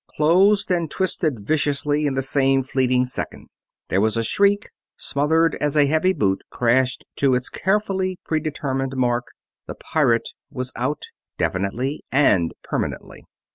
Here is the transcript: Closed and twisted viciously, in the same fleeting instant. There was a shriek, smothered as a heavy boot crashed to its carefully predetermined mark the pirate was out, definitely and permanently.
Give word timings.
Closed 0.15 0.71
and 0.71 0.89
twisted 0.89 1.41
viciously, 1.45 2.07
in 2.07 2.15
the 2.15 2.23
same 2.23 2.63
fleeting 2.63 3.01
instant. 3.01 3.51
There 3.89 4.01
was 4.01 4.17
a 4.17 4.23
shriek, 4.23 4.71
smothered 4.97 5.55
as 5.61 5.75
a 5.77 5.85
heavy 5.85 6.11
boot 6.11 6.41
crashed 6.49 7.05
to 7.17 7.35
its 7.35 7.49
carefully 7.49 8.17
predetermined 8.25 8.97
mark 8.97 9.25
the 9.67 9.75
pirate 9.75 10.29
was 10.49 10.71
out, 10.75 11.03
definitely 11.37 12.03
and 12.11 12.51
permanently. 12.63 13.25